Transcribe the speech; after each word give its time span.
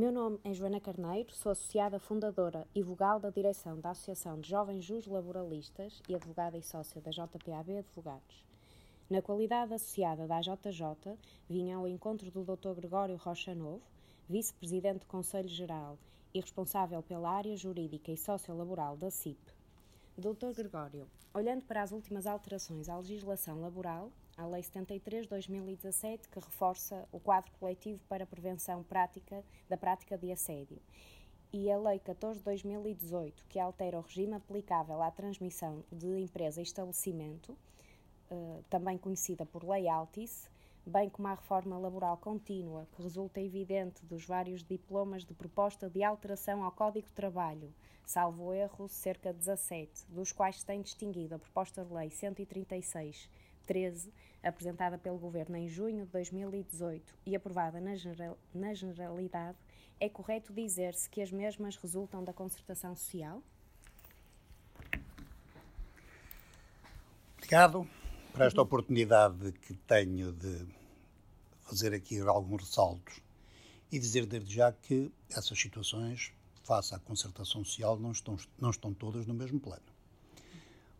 meu 0.00 0.10
nome 0.10 0.40
é 0.44 0.54
Joana 0.54 0.80
Carneiro, 0.80 1.30
sou 1.34 1.52
associada 1.52 1.98
fundadora 1.98 2.66
e 2.74 2.82
vogal 2.82 3.20
da 3.20 3.28
direção 3.28 3.78
da 3.78 3.90
Associação 3.90 4.40
de 4.40 4.48
Jovens 4.48 4.82
Jus 4.82 5.06
Laboralistas 5.06 6.00
e 6.08 6.14
advogada 6.14 6.56
e 6.56 6.62
sócia 6.62 7.02
da 7.02 7.10
JPAB 7.10 7.76
Advogados. 7.76 8.42
Na 9.10 9.20
qualidade 9.20 9.74
associada 9.74 10.26
da 10.26 10.38
AJJ, 10.38 11.18
vim 11.46 11.70
ao 11.70 11.86
encontro 11.86 12.30
do 12.30 12.42
Dr. 12.42 12.72
Gregório 12.76 13.16
Rocha 13.16 13.54
Novo, 13.54 13.82
vice-presidente 14.26 15.00
do 15.00 15.06
Conselho 15.06 15.50
Geral 15.50 15.98
e 16.32 16.40
responsável 16.40 17.02
pela 17.02 17.30
área 17.30 17.54
jurídica 17.54 18.10
e 18.10 18.16
sociolaboral 18.16 18.96
da 18.96 19.10
CIP. 19.10 19.52
Dr. 20.16 20.54
Gregório, 20.56 21.06
olhando 21.34 21.60
para 21.64 21.82
as 21.82 21.92
últimas 21.92 22.26
alterações 22.26 22.88
à 22.88 22.96
legislação 22.96 23.60
laboral, 23.60 24.10
a 24.40 24.46
Lei 24.46 24.62
73/2017, 24.62 26.26
que 26.28 26.40
reforça 26.40 27.06
o 27.12 27.20
quadro 27.20 27.52
coletivo 27.60 28.00
para 28.08 28.24
a 28.24 28.26
prevenção 28.26 28.82
prática 28.82 29.44
da 29.68 29.76
prática 29.76 30.16
de 30.16 30.32
assédio, 30.32 30.78
e 31.52 31.70
a 31.70 31.76
Lei 31.76 31.98
14/2018, 31.98 33.44
que 33.50 33.58
altera 33.58 33.98
o 33.98 34.00
regime 34.00 34.34
aplicável 34.34 35.02
à 35.02 35.10
transmissão 35.10 35.84
de 35.92 36.06
empresa 36.18 36.60
e 36.60 36.62
estabelecimento, 36.62 37.54
eh, 38.30 38.60
também 38.70 38.96
conhecida 38.96 39.44
por 39.44 39.62
Lei 39.62 39.86
Altice, 39.86 40.48
bem 40.86 41.10
como 41.10 41.28
a 41.28 41.34
reforma 41.34 41.78
laboral 41.78 42.16
contínua, 42.16 42.88
que 42.92 43.02
resulta 43.02 43.42
evidente 43.42 44.06
dos 44.06 44.24
vários 44.24 44.64
diplomas 44.64 45.22
de 45.22 45.34
proposta 45.34 45.90
de 45.90 46.02
alteração 46.02 46.64
ao 46.64 46.72
Código 46.72 47.06
de 47.06 47.12
Trabalho, 47.12 47.74
salvo 48.06 48.54
erro, 48.54 48.88
cerca 48.88 49.34
de 49.34 49.38
17, 49.40 50.06
dos 50.08 50.32
quais 50.32 50.60
se 50.60 50.66
tem 50.66 50.80
distinguido 50.80 51.34
a 51.34 51.38
proposta 51.38 51.84
de 51.84 51.92
lei 51.92 52.08
136 52.08 53.28
13, 53.70 54.12
apresentada 54.42 54.96
pelo 54.98 55.18
Governo 55.18 55.56
em 55.56 55.68
junho 55.68 56.04
de 56.04 56.12
2018 56.12 57.14
e 57.26 57.36
aprovada 57.36 57.80
na, 57.80 57.92
na 58.54 58.74
Generalidade, 58.74 59.58
é 59.98 60.08
correto 60.08 60.52
dizer-se 60.52 61.08
que 61.08 61.20
as 61.20 61.30
mesmas 61.30 61.76
resultam 61.76 62.24
da 62.24 62.32
concertação 62.32 62.96
social? 62.96 63.42
Obrigado 67.36 67.86
por 68.32 68.42
esta 68.42 68.62
oportunidade 68.62 69.52
que 69.52 69.74
tenho 69.74 70.32
de 70.32 70.66
fazer 71.62 71.92
aqui 71.92 72.20
alguns 72.20 72.62
ressaltos 72.62 73.20
e 73.92 73.98
dizer 73.98 74.24
desde 74.24 74.54
já 74.54 74.72
que 74.72 75.10
essas 75.28 75.58
situações, 75.58 76.32
face 76.62 76.94
à 76.94 76.98
concertação 76.98 77.64
social, 77.64 77.98
não 77.98 78.12
estão, 78.12 78.36
não 78.58 78.70
estão 78.70 78.94
todas 78.94 79.26
no 79.26 79.34
mesmo 79.34 79.58
plano. 79.58 79.82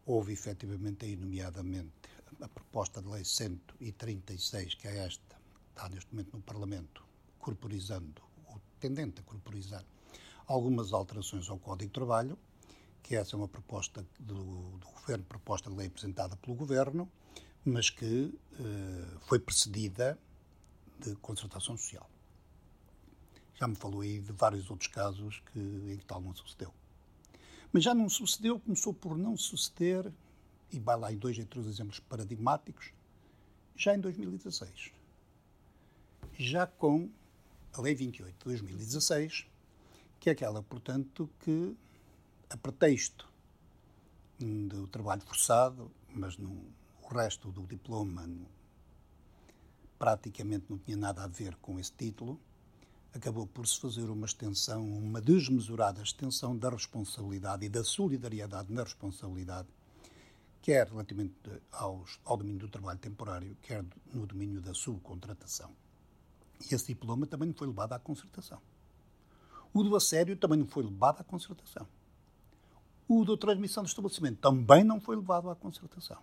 Houve 0.05 0.33
efetivamente 0.33 1.05
aí, 1.05 1.15
nomeadamente, 1.15 2.00
a 2.41 2.49
proposta 2.49 3.01
de 3.03 3.09
lei 3.09 3.25
136, 3.25 4.75
que 4.75 4.89
é 4.89 5.05
esta, 5.05 5.37
está 5.71 5.89
neste 5.89 6.13
momento 6.13 6.37
no 6.37 6.43
Parlamento, 6.43 7.05
corporizando, 7.39 8.23
ou 8.47 8.61
tendente 8.79 9.21
a 9.21 9.25
corporizar, 9.25 9.85
algumas 10.47 10.93
alterações 10.93 11.49
ao 11.49 11.59
Código 11.59 11.89
de 11.89 11.95
Trabalho, 11.95 12.39
que 13.03 13.17
essa 13.17 13.35
é 13.35 13.37
uma 13.37 13.49
proposta 13.49 14.07
do, 14.19 14.79
do 14.79 14.87
Governo, 14.87 15.25
proposta 15.25 15.71
de 15.71 15.77
lei 15.77 15.87
apresentada 15.87 16.37
pelo 16.37 16.57
Governo, 16.57 17.11
mas 17.65 17.91
que 17.91 18.33
eh, 18.59 19.19
foi 19.23 19.39
precedida 19.39 20.19
de 20.99 21.15
concertação 21.17 21.77
social. 21.77 22.09
Já 23.55 23.69
me 23.69 23.75
falou 23.75 24.01
aí 24.01 24.21
de 24.21 24.33
vários 24.33 24.71
outros 24.71 24.89
casos 24.89 25.43
que, 25.53 25.59
em 25.59 25.97
que 25.97 26.05
tal 26.05 26.21
não 26.21 26.35
sucedeu. 26.35 26.73
Mas 27.73 27.85
já 27.85 27.95
não 27.95 28.09
sucedeu, 28.09 28.59
começou 28.59 28.93
por 28.93 29.17
não 29.17 29.37
suceder 29.37 30.11
e 30.73 30.79
vai 30.79 30.97
lá 30.97 31.13
em 31.13 31.17
dois 31.17 31.39
ou 31.39 31.45
três 31.47 31.67
exemplos 31.67 32.01
paradigmáticos, 32.01 32.93
já 33.77 33.95
em 33.95 34.01
2016. 34.01 34.93
Já 36.39 36.67
com 36.67 37.11
a 37.73 37.81
Lei 37.81 37.95
28 37.95 38.33
de 38.33 38.45
2016, 38.45 39.47
que 40.19 40.29
é 40.29 40.33
aquela, 40.33 40.63
portanto, 40.63 41.29
que, 41.41 41.77
a 42.49 42.57
pretexto 42.57 43.29
do 44.39 44.87
trabalho 44.87 45.23
forçado, 45.23 45.91
mas 46.15 46.37
no, 46.37 46.51
o 47.03 47.09
resto 47.09 47.51
do 47.53 47.67
diploma 47.67 48.27
no, 48.27 48.47
praticamente 49.99 50.67
não 50.69 50.79
tinha 50.79 50.97
nada 50.97 51.25
a 51.25 51.27
ver 51.27 51.57
com 51.57 51.79
esse 51.79 51.93
título, 51.93 52.41
acabou 53.13 53.47
por 53.47 53.67
se 53.67 53.79
fazer 53.79 54.09
uma 54.09 54.27
extensão, 54.27 54.87
uma 54.87 55.21
desmesurada 55.21 56.03
extensão 56.03 56.57
da 56.57 56.71
responsabilidade 56.71 57.67
e 57.67 57.69
da 57.69 57.85
solidariedade 57.85 58.73
na 58.73 58.83
responsabilidade 58.83 59.69
quer 60.63 60.89
relativamente 60.89 61.35
aos, 61.73 62.21
ao 62.25 62.37
domínio 62.37 62.61
do 62.61 62.69
trabalho 62.69 62.99
temporário, 62.99 63.57
quer 63.63 63.85
no 64.13 64.27
domínio 64.27 64.61
da 64.61 64.75
subcontratação. 64.75 65.71
E 66.61 66.75
esse 66.75 66.89
diploma 66.89 67.27
também 67.27 67.49
não 67.49 67.55
foi 67.55 67.67
levado 67.67 67.93
à 67.95 67.99
concertação. 67.99 68.61
O 69.73 69.83
do 69.83 69.97
assédio 69.97 70.37
também 70.37 70.59
não 70.59 70.67
foi 70.67 70.85
levado 70.85 71.21
à 71.21 71.25
concertação. 71.25 71.87
O 73.09 73.25
da 73.25 73.37
transmissão 73.37 73.83
do 73.83 73.89
estabelecimento 73.89 74.39
também 74.41 74.85
não 74.85 75.01
foi 75.01 75.17
levado 75.17 75.49
à 75.49 75.57
concertação. 75.57 76.19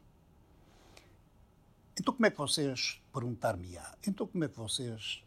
Então, 2.00 2.14
como 2.14 2.26
é 2.28 2.30
que 2.30 2.38
vocês, 2.38 3.02
perguntar-me-á, 3.12 3.98
então 4.08 4.28
como 4.28 4.44
é 4.44 4.48
que 4.48 4.56
vocês 4.56 5.24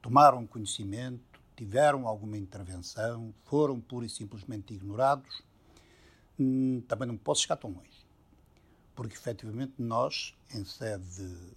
tomaram 0.00 0.46
conhecimento, 0.46 1.38
tiveram 1.54 2.08
alguma 2.08 2.38
intervenção, 2.38 3.34
foram 3.44 3.78
pura 3.78 4.06
e 4.06 4.08
simplesmente 4.08 4.72
ignorados? 4.72 5.42
Hum, 6.40 6.80
também 6.88 7.06
não 7.06 7.16
posso 7.18 7.42
chegar 7.42 7.56
tão 7.56 7.70
longe 7.70 7.97
porque 8.98 9.14
efetivamente 9.14 9.74
nós, 9.78 10.34
em 10.52 10.64
sede, 10.64 11.04
de, 11.14 11.52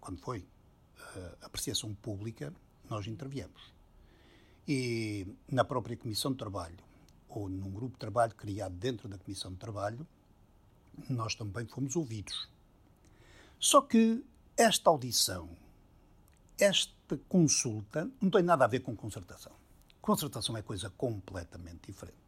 quando 0.00 0.20
foi 0.20 0.38
uh, 0.38 1.36
apreciação 1.42 1.92
pública, 1.92 2.54
nós 2.88 3.08
interviemos. 3.08 3.72
E 4.68 5.26
na 5.50 5.64
própria 5.64 5.96
Comissão 5.96 6.30
de 6.30 6.38
Trabalho, 6.38 6.78
ou 7.28 7.48
num 7.48 7.72
grupo 7.72 7.94
de 7.94 7.98
trabalho 7.98 8.32
criado 8.36 8.76
dentro 8.76 9.08
da 9.08 9.18
Comissão 9.18 9.50
de 9.50 9.56
Trabalho, 9.56 10.06
nós 11.10 11.34
também 11.34 11.66
fomos 11.66 11.96
ouvidos. 11.96 12.48
Só 13.58 13.80
que 13.80 14.24
esta 14.56 14.88
audição, 14.88 15.48
esta 16.56 17.18
consulta, 17.28 18.08
não 18.20 18.30
tem 18.30 18.44
nada 18.44 18.66
a 18.66 18.68
ver 18.68 18.78
com 18.84 18.94
concertação. 18.94 19.52
Concertação 20.00 20.56
é 20.56 20.62
coisa 20.62 20.88
completamente 20.90 21.88
diferente. 21.88 22.18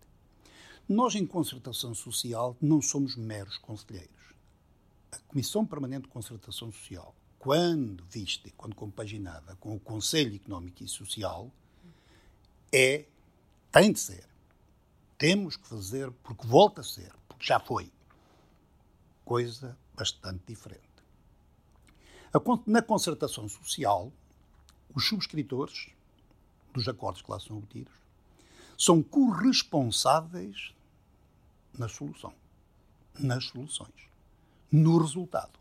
Nós, 0.89 1.15
em 1.15 1.25
concertação 1.25 1.95
social, 1.95 2.57
não 2.61 2.83
somos 2.83 3.15
meros 3.15 3.59
conselheiros 3.59 4.17
a 5.13 5.19
Comissão 5.29 5.65
Permanente 5.65 6.03
de 6.03 6.09
Concertação 6.09 6.73
Social, 6.73 7.15
quando 7.39 8.05
vista, 8.05 8.51
quando 8.57 8.75
compaginada 8.75 9.55
com 9.57 9.75
o 9.75 9.81
Conselho 9.81 10.35
Económico 10.35 10.83
e 10.83 10.89
Social, 10.89 11.51
é, 12.73 13.05
tem 13.71 13.93
de 13.93 14.01
ser. 14.01 14.27
Temos 15.17 15.57
que 15.57 15.67
fazer, 15.67 16.11
porque 16.23 16.47
volta 16.47 16.81
a 16.81 16.85
ser, 16.85 17.13
porque 17.29 17.45
já 17.47 17.61
foi. 17.61 17.91
Coisa 19.25 19.77
bastante 19.95 20.43
diferente. 20.47 20.85
Na 22.67 22.83
concertação 22.83 23.49
social, 23.49 24.13
os 24.95 25.09
subscritores 25.09 25.91
dos 26.73 26.87
acordos 26.87 27.23
que 27.23 27.31
lá 27.31 27.41
são 27.41 27.57
obtidos 27.57 27.95
são 28.77 29.03
corresponsáveis 29.03 30.75
na 31.79 31.89
solução, 31.89 32.35
nas 33.19 33.45
soluções 33.47 34.07
no 34.71 34.99
resultado. 34.99 35.59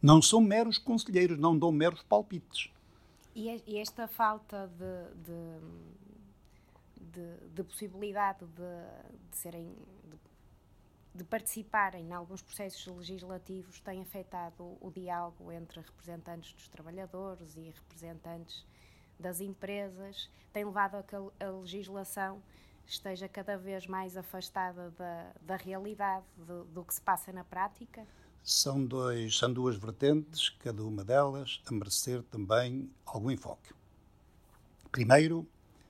Não 0.00 0.20
são 0.20 0.40
meros 0.40 0.78
conselheiros, 0.78 1.38
não 1.38 1.56
dão 1.56 1.70
meros 1.70 2.02
palpites. 2.02 2.70
E 3.34 3.78
esta 3.78 4.06
falta 4.06 4.68
de, 4.68 5.14
de, 5.22 5.60
de, 7.12 7.48
de 7.54 7.62
possibilidade 7.62 8.44
de, 8.44 9.36
serem. 9.36 9.74
De, 11.14 11.24
participarem 11.24 12.06
em 12.06 12.12
alguns 12.12 12.42
processos 12.42 12.86
legislativos 12.86 13.80
tem 13.80 14.00
afetado 14.00 14.76
o, 14.80 14.90
diálogo 14.90 15.52
entre 15.52 15.80
representantes 15.80 16.52
dos 16.54 16.68
trabalhadores 16.68 17.54
e 17.56 17.70
representantes 17.70 18.64
das 19.20 19.40
empresas, 19.40 20.30
tem 20.52 20.64
levado 20.64 20.96
a 20.96 21.02
que 21.02 21.14
a 21.14 21.50
legislação 21.50 22.42
esteja 22.86 23.28
cada 23.28 23.56
vez 23.56 23.86
mais 23.86 24.16
afastada 24.16 24.90
da, 24.90 25.32
da 25.42 25.56
realidade, 25.56 26.26
do, 26.36 26.64
do 26.64 26.84
que 26.84 26.94
se 26.94 27.00
passa 27.00 27.32
na 27.32 27.44
prática? 27.44 28.06
São, 28.42 28.84
dois, 28.84 29.38
são 29.38 29.52
duas 29.52 29.76
vertentes, 29.76 30.48
cada 30.48 30.84
uma 30.84 31.04
delas 31.04 31.62
a 31.66 31.72
merecer 31.72 32.22
também 32.24 32.90
algum 33.06 33.30
enfoque. 33.30 33.72
Primeiro, 34.90 35.46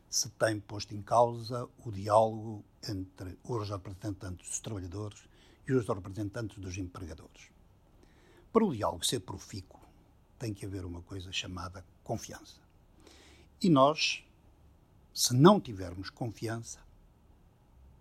se 0.08 0.28
tem 0.30 0.60
posto 0.60 0.94
em 0.94 1.00
causa 1.00 1.68
o 1.78 1.90
diálogo 1.90 2.62
entre 2.86 3.38
os 3.42 3.70
representantes 3.70 4.48
dos 4.48 4.60
trabalhadores 4.60 5.24
e 5.66 5.72
os 5.72 5.88
representantes 5.88 6.58
dos 6.58 6.76
empregadores. 6.76 7.50
Para 8.52 8.64
o 8.64 8.74
diálogo 8.74 9.06
ser 9.06 9.20
profícuo, 9.20 9.80
tem 10.38 10.52
que 10.52 10.66
haver 10.66 10.84
uma 10.84 11.00
coisa 11.02 11.32
chamada 11.32 11.84
confiança. 12.04 12.60
E 13.62 13.70
nós, 13.70 14.22
se 15.12 15.34
não 15.34 15.60
tivermos 15.60 16.10
confiança, 16.10 16.78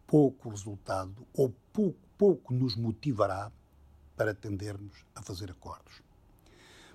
pouco 0.08 0.50
resultado 0.50 1.26
ou 1.34 1.54
pouco, 1.72 2.00
pouco 2.18 2.54
nos 2.54 2.76
motivará 2.76 3.52
para 4.16 4.34
tendermos 4.34 5.06
a 5.16 5.22
fazer 5.22 5.50
acordos. 5.50 6.02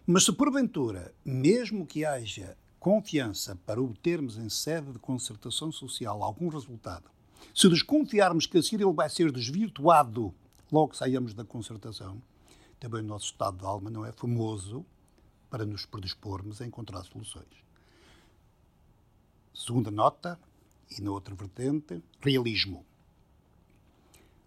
Mas 0.07 0.25
se 0.25 0.33
porventura, 0.33 1.13
mesmo 1.25 1.87
que 1.87 2.05
haja 2.05 2.57
confiança 2.79 3.57
para 3.67 3.83
obtermos 3.83 4.39
em 4.39 4.49
sede 4.49 4.93
de 4.93 4.99
concertação 4.99 5.73
social 5.73 6.23
algum 6.23 6.49
resultado, 6.49 7.11
se 7.55 7.69
desconfiarmos 7.69 8.47
que 8.47 8.59
assim 8.59 8.77
ele 8.77 8.85
vai 8.93 9.11
ser 9.11 9.33
desvirtuado 9.33 10.33
logo 10.71 10.93
que 10.93 10.97
saímos 10.97 11.35
da 11.35 11.45
concertação, 11.45 12.23
também 12.79 13.01
o 13.01 13.07
nosso 13.07 13.27
estado 13.27 13.59
de 13.59 13.65
alma 13.65 13.91
não 13.91 14.05
é 14.05 14.13
famoso 14.13 14.85
para 15.51 15.65
nos 15.65 15.87
predispormos 15.87 16.61
a 16.61 16.67
encontrar 16.67 17.03
soluções. 17.05 17.66
Segunda 19.57 19.91
nota, 19.91 20.39
e 20.91 21.01
na 21.01 21.11
outra 21.11 21.35
vertente, 21.35 22.05
realismo. 22.21 22.85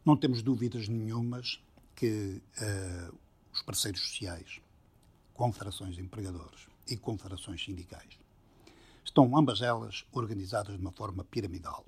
Não 0.06 0.16
temos 0.16 0.44
dúvidas 0.44 0.88
nenhumas 0.88 1.60
que 1.96 2.40
uh, 2.62 3.18
os 3.52 3.64
parceiros 3.64 4.02
sociais, 4.02 4.62
confederações 5.34 5.96
de 5.96 6.02
empregadores 6.04 6.68
e 6.88 6.96
confederações 6.96 7.66
sindicais, 7.66 8.20
estão 9.04 9.36
ambas 9.36 9.62
elas 9.62 10.06
organizadas 10.12 10.76
de 10.76 10.82
uma 10.82 10.92
forma 10.92 11.24
piramidal. 11.24 11.84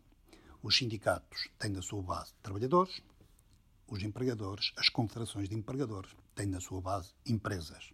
Os 0.63 0.75
sindicatos 0.75 1.47
têm 1.59 1.69
na 1.69 1.83
sua 1.83 2.01
base 2.01 2.33
trabalhadores, 2.41 3.03
os 3.87 4.01
empregadores, 4.01 4.73
as 4.75 4.89
confederações 4.89 5.47
de 5.47 5.53
empregadores, 5.53 6.09
têm 6.33 6.47
na 6.47 6.59
sua 6.59 6.81
base 6.81 7.13
empresas. 7.23 7.93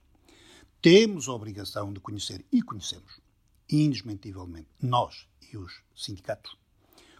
Temos 0.81 1.27
a 1.27 1.33
obrigação 1.33 1.91
de 1.91 1.99
conhecer, 1.99 2.45
e 2.49 2.61
conhecemos, 2.61 3.19
indesmentivelmente, 3.69 4.69
nós 4.81 5.27
e 5.51 5.57
os 5.57 5.81
sindicatos, 5.95 6.57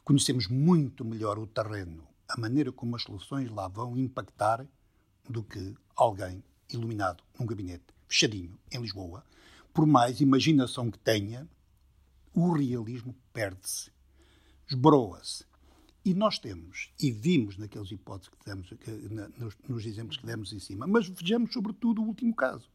conhecemos 0.04 0.48
muito 0.48 1.04
melhor 1.04 1.38
o 1.38 1.48
terreno, 1.48 2.08
a 2.28 2.40
maneira 2.40 2.72
como 2.72 2.96
as 2.96 3.04
soluções 3.04 3.50
lá 3.50 3.68
vão 3.68 3.98
impactar, 3.98 4.66
do 5.30 5.44
que 5.44 5.76
alguém 5.96 6.42
iluminado 6.72 7.24
num 7.38 7.46
gabinete 7.46 7.86
fechadinho 8.08 8.58
em 8.72 8.82
Lisboa, 8.82 9.26
por 9.74 9.86
mais 9.86 10.22
imaginação 10.22 10.90
que 10.90 10.98
tenha, 11.00 11.48
o 12.34 12.52
realismo 12.52 13.16
perde-se, 13.34 13.92
esbroa-se. 14.70 15.46
E 16.06 16.14
nós 16.14 16.40
temos, 16.40 16.94
e 17.00 17.12
vimos 17.12 17.58
naquelas 17.58 17.92
hipóteses 17.92 18.30
que 18.30 18.46
demos, 18.46 18.70
que, 18.70 18.92
na, 19.14 19.28
nos, 19.30 19.58
nos 19.68 19.86
exemplos 19.86 20.16
que 20.16 20.26
demos 20.26 20.54
em 20.54 20.60
cima, 20.60 20.88
mas 20.88 21.10
vejamos 21.10 21.52
sobretudo 21.52 22.02
o 22.02 22.06
último 22.06 22.34
caso. 22.34 22.70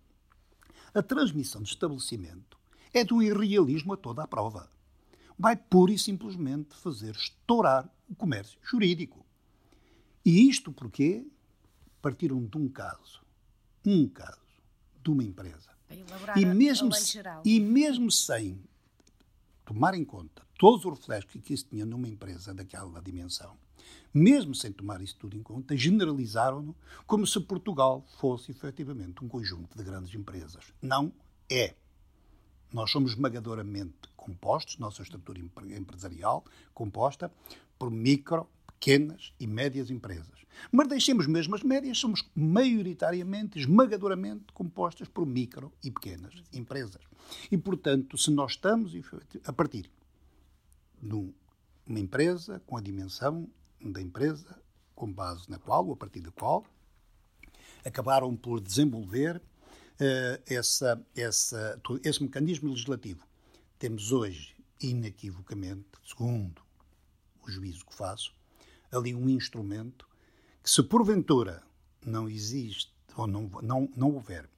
A 0.92 1.02
transmissão 1.02 1.62
de 1.62 1.70
estabelecimento 1.70 2.58
é 2.92 3.04
do 3.04 3.22
irrealismo 3.22 3.92
a 3.92 3.96
toda 3.96 4.22
a 4.22 4.26
prova. 4.26 4.70
Vai 5.38 5.56
pura 5.56 5.92
e 5.92 5.98
simplesmente 5.98 6.74
fazer 6.76 7.14
estourar 7.14 7.88
o 8.08 8.14
comércio 8.14 8.58
jurídico. 8.62 9.24
E 10.24 10.48
isto 10.48 10.70
porque 10.72 11.26
partiram 12.00 12.44
de 12.44 12.58
um 12.58 12.68
caso, 12.68 13.22
um 13.84 14.08
caso, 14.08 14.40
de 15.02 15.10
uma 15.10 15.24
empresa. 15.24 15.70
E 16.36 16.44
mesmo, 16.44 16.90
e 17.44 17.60
mesmo 17.60 18.10
sem 18.10 18.62
tomar 19.64 19.94
em 19.94 20.04
conta 20.04 20.42
todos 20.58 20.84
os 20.84 20.98
reflexos 20.98 21.40
que 21.42 21.52
isso 21.52 21.66
tinha 21.68 21.84
numa 21.84 22.08
empresa 22.08 22.54
daquela 22.54 23.00
dimensão, 23.02 23.56
mesmo 24.14 24.54
sem 24.54 24.70
tomar 24.70 25.00
isso 25.00 25.16
tudo 25.18 25.36
em 25.36 25.42
conta, 25.42 25.76
generalizaram-no 25.76 26.76
como 27.06 27.26
se 27.26 27.40
Portugal 27.40 28.04
fosse 28.18 28.52
efetivamente 28.52 29.24
um 29.24 29.28
conjunto 29.28 29.76
de 29.76 29.82
grandes 29.82 30.14
empresas. 30.14 30.72
Não 30.80 31.12
é. 31.50 31.74
Nós 32.72 32.90
somos 32.90 33.12
esmagadoramente 33.12 34.08
compostos, 34.16 34.78
nossa 34.78 35.02
estrutura 35.02 35.38
empresarial 35.38 36.44
composta 36.72 37.30
por 37.78 37.90
micro, 37.90 38.48
pequenas 38.66 39.32
e 39.38 39.46
médias 39.46 39.90
empresas. 39.90 40.42
Mas 40.70 40.88
deixemos 40.88 41.26
mesmo 41.26 41.54
as 41.54 41.62
médias, 41.62 41.98
somos 41.98 42.28
maioritariamente, 42.34 43.58
esmagadoramente 43.58 44.52
compostas 44.52 45.08
por 45.08 45.26
micro 45.26 45.72
e 45.82 45.90
pequenas 45.90 46.34
empresas. 46.52 47.02
E, 47.50 47.56
portanto, 47.56 48.16
se 48.18 48.30
nós 48.30 48.52
estamos 48.52 48.92
a 49.44 49.52
partir 49.52 49.90
numa 51.00 51.98
empresa 51.98 52.60
com 52.66 52.76
a 52.76 52.80
dimensão 52.80 53.48
da 53.80 54.00
empresa 54.00 54.60
com 54.94 55.12
base 55.12 55.50
na 55.50 55.58
qual, 55.58 55.86
ou 55.86 55.94
a 55.94 55.96
partir 55.96 56.20
da 56.20 56.30
qual, 56.30 56.64
acabaram 57.84 58.36
por 58.36 58.60
desenvolver 58.60 59.42
essa, 60.46 61.04
essa, 61.14 61.80
esse 62.04 62.22
mecanismo 62.22 62.70
legislativo. 62.70 63.26
Temos 63.78 64.12
hoje, 64.12 64.54
inequivocamente, 64.80 65.86
segundo 66.04 66.62
o 67.42 67.50
juízo 67.50 67.84
que 67.86 67.94
faço, 67.94 68.34
ali 68.90 69.14
um 69.14 69.28
instrumento 69.28 70.08
que, 70.62 70.70
se 70.70 70.82
porventura 70.82 71.62
não 72.04 72.28
existe 72.28 72.92
ou 73.16 73.26
não, 73.26 73.50
não, 73.62 73.88
não 73.96 74.14
houver 74.14 74.48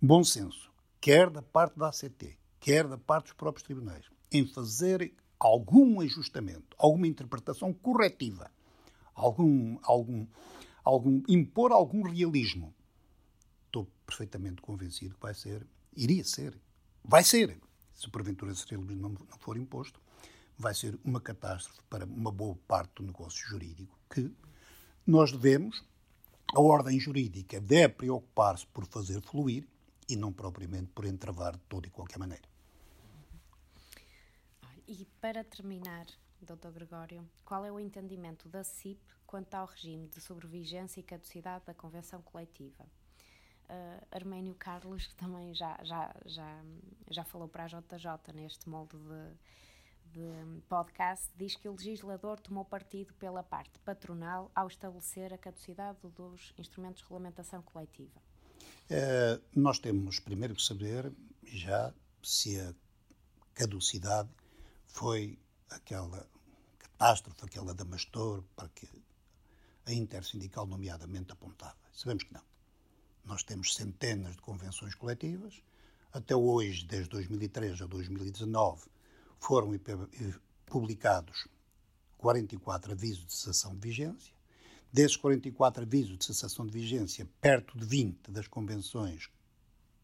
bom 0.00 0.24
senso, 0.24 0.70
quer 1.00 1.28
da 1.28 1.42
parte 1.42 1.78
da 1.78 1.88
ACT, 1.88 2.38
quer 2.58 2.86
da 2.86 2.96
parte 2.96 3.24
dos 3.26 3.34
próprios 3.34 3.64
tribunais, 3.64 4.04
em 4.32 4.46
fazer 4.46 5.12
algum 5.38 6.00
ajustamento, 6.00 6.76
alguma 6.78 7.06
interpretação 7.06 7.72
corretiva, 7.72 8.50
algum, 9.14 9.78
algum, 9.82 10.26
algum 10.84 11.22
impor 11.28 11.72
algum 11.72 12.02
realismo, 12.02 12.74
perfeitamente 14.10 14.60
convencido 14.60 15.14
que 15.14 15.22
vai 15.22 15.34
ser, 15.34 15.64
iria 15.96 16.24
ser, 16.24 16.60
vai 17.04 17.22
ser, 17.22 17.56
se 17.94 18.10
porventura 18.10 18.50
esse 18.50 18.66
realismo 18.66 19.00
não, 19.00 19.10
não 19.10 19.38
for 19.38 19.56
imposto, 19.56 20.00
vai 20.58 20.74
ser 20.74 20.98
uma 21.04 21.20
catástrofe 21.20 21.80
para 21.88 22.04
uma 22.04 22.32
boa 22.32 22.56
parte 22.66 22.96
do 22.96 23.04
negócio 23.04 23.46
jurídico 23.48 23.96
que 24.12 24.34
nós 25.06 25.30
devemos, 25.30 25.84
a 26.52 26.60
ordem 26.60 26.98
jurídica 26.98 27.60
deve 27.60 27.94
preocupar-se 27.94 28.66
por 28.66 28.84
fazer 28.86 29.22
fluir 29.22 29.66
e 30.08 30.16
não 30.16 30.32
propriamente 30.32 30.88
por 30.88 31.04
entravar 31.04 31.52
de 31.52 31.62
toda 31.68 31.86
e 31.86 31.90
qualquer 31.90 32.18
maneira. 32.18 32.42
E 34.88 35.06
para 35.20 35.44
terminar, 35.44 36.06
Dr. 36.42 36.70
Gregório, 36.72 37.24
qual 37.44 37.64
é 37.64 37.70
o 37.70 37.78
entendimento 37.78 38.48
da 38.48 38.64
CIP 38.64 39.00
quanto 39.24 39.54
ao 39.54 39.66
regime 39.66 40.08
de 40.08 40.20
sobrevigência 40.20 40.98
e 40.98 41.04
caducidade 41.04 41.64
da 41.64 41.72
Convenção 41.72 42.20
Coletiva? 42.22 42.84
Uh, 43.70 44.04
Arménio 44.10 44.56
Carlos, 44.56 45.06
que 45.06 45.14
também 45.14 45.54
já, 45.54 45.78
já, 45.84 46.12
já, 46.26 46.64
já 47.08 47.22
falou 47.22 47.46
para 47.46 47.64
a 47.64 47.66
JJ 47.68 48.34
neste 48.34 48.68
molde 48.68 48.96
de, 48.96 50.18
de 50.18 50.60
podcast, 50.62 51.30
diz 51.36 51.54
que 51.54 51.68
o 51.68 51.72
legislador 51.72 52.40
tomou 52.40 52.64
partido 52.64 53.14
pela 53.14 53.44
parte 53.44 53.78
patronal 53.84 54.50
ao 54.56 54.66
estabelecer 54.66 55.32
a 55.32 55.38
caducidade 55.38 55.98
dos 56.16 56.52
instrumentos 56.58 56.98
de 56.98 57.04
regulamentação 57.04 57.62
coletiva. 57.62 58.20
Uh, 58.90 59.40
nós 59.54 59.78
temos 59.78 60.18
primeiro 60.18 60.56
que 60.56 60.62
saber 60.62 61.12
já 61.44 61.94
se 62.20 62.58
a 62.58 62.74
caducidade 63.54 64.28
foi 64.88 65.38
aquela 65.68 66.26
catástrofe, 66.76 67.44
aquela 67.44 67.72
Damastor, 67.72 68.42
para 68.56 68.68
que 68.70 68.88
a 69.86 69.92
intersindical, 69.92 70.66
nomeadamente, 70.66 71.32
apontava. 71.32 71.76
Sabemos 71.92 72.24
que 72.24 72.34
não. 72.34 72.49
Nós 73.30 73.44
temos 73.44 73.76
centenas 73.76 74.34
de 74.34 74.42
convenções 74.42 74.92
coletivas. 74.96 75.62
Até 76.12 76.34
hoje, 76.34 76.84
desde 76.84 77.10
2003 77.10 77.80
a 77.80 77.86
2019, 77.86 78.90
foram 79.38 79.70
publicados 80.66 81.46
44 82.18 82.90
avisos 82.90 83.24
de 83.24 83.32
cessação 83.32 83.72
de 83.76 83.86
vigência. 83.86 84.34
Desses 84.92 85.16
44 85.16 85.84
avisos 85.84 86.18
de 86.18 86.24
cessação 86.24 86.66
de 86.66 86.72
vigência, 86.72 87.24
perto 87.40 87.78
de 87.78 87.86
20 87.86 88.32
das 88.32 88.48
convenções 88.48 89.28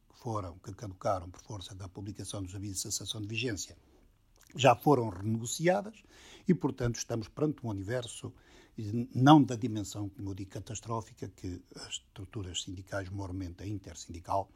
que 0.08 0.20
foram, 0.20 0.56
que 0.60 0.72
caducaram 0.72 1.28
por 1.28 1.40
força 1.40 1.74
da 1.74 1.88
publicação 1.88 2.44
dos 2.44 2.54
avisos 2.54 2.76
de 2.76 2.82
cessação 2.82 3.20
de 3.20 3.26
vigência, 3.26 3.76
já 4.54 4.76
foram 4.76 5.08
renegociadas 5.08 6.00
e, 6.46 6.54
portanto, 6.54 6.94
estamos 6.94 7.26
perante 7.26 7.66
um 7.66 7.70
universo 7.70 8.32
não 9.14 9.42
da 9.42 9.56
dimensão, 9.56 10.08
como 10.08 10.30
eu 10.30 10.34
digo, 10.34 10.50
catastrófica 10.50 11.28
que 11.28 11.62
as 11.76 11.94
estruturas 11.94 12.62
sindicais, 12.62 13.08
mormente 13.08 13.62
a 13.62 13.66
intersindical, 13.66 14.50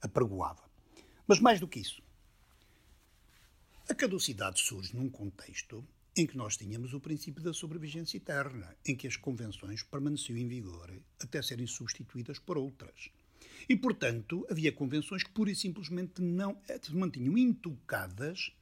apregoava. 0.00 0.62
Mas 1.26 1.40
mais 1.40 1.60
do 1.60 1.68
que 1.68 1.80
isso, 1.80 2.02
a 3.88 3.94
caducidade 3.94 4.60
surge 4.60 4.96
num 4.96 5.08
contexto 5.08 5.86
em 6.16 6.26
que 6.26 6.36
nós 6.36 6.56
tínhamos 6.56 6.94
o 6.94 7.00
princípio 7.00 7.42
da 7.42 7.52
sobrevivência 7.52 8.16
eterna, 8.16 8.74
em 8.86 8.96
que 8.96 9.06
as 9.06 9.16
convenções 9.16 9.82
permaneciam 9.82 10.38
em 10.38 10.48
vigor 10.48 10.90
até 11.20 11.42
serem 11.42 11.66
substituídas 11.66 12.38
por 12.38 12.56
outras. 12.56 13.10
E, 13.68 13.76
portanto, 13.76 14.46
havia 14.50 14.72
convenções 14.72 15.22
que 15.22 15.30
pura 15.30 15.50
e 15.50 15.54
simplesmente 15.54 16.22
não 16.22 16.56
se 16.82 16.94
mantinham 16.94 17.36
intocadas 17.36 18.52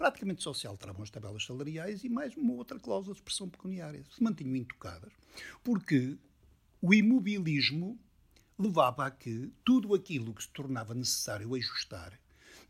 praticamente 0.00 0.42
só 0.42 0.54
se 0.54 0.66
alteravam 0.66 1.02
as 1.02 1.10
tabelas 1.10 1.44
salariais 1.44 2.02
e 2.04 2.08
mais 2.08 2.34
uma 2.34 2.54
outra 2.54 2.80
cláusula 2.80 3.12
de 3.12 3.20
expressão 3.20 3.50
pecuniária. 3.50 4.02
Se 4.10 4.22
mantinham 4.22 4.56
intocadas, 4.56 5.12
porque 5.62 6.16
o 6.80 6.94
imobilismo 6.94 8.00
levava 8.58 9.04
a 9.04 9.10
que 9.10 9.52
tudo 9.62 9.94
aquilo 9.94 10.32
que 10.32 10.42
se 10.42 10.48
tornava 10.48 10.94
necessário 10.94 11.54
ajustar 11.54 12.18